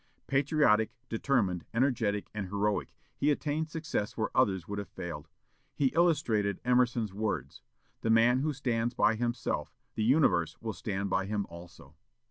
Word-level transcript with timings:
Patriotic, 0.25 0.89
determined, 1.09 1.63
energetic, 1.75 2.27
and 2.33 2.47
heroic, 2.47 2.95
he 3.15 3.29
attained 3.29 3.69
success 3.69 4.17
where 4.17 4.35
others 4.35 4.67
would 4.67 4.79
have 4.79 4.89
failed. 4.89 5.27
He 5.75 5.91
illustrated 5.93 6.59
Emerson's 6.65 7.13
words, 7.13 7.61
"The 8.01 8.09
man 8.09 8.39
who 8.39 8.51
stands 8.51 8.95
by 8.95 9.13
himself, 9.13 9.75
the 9.93 10.03
universe 10.03 10.59
will 10.59 10.73
stand 10.73 11.11
by 11.11 11.27
him 11.27 11.45
also." 11.49 11.93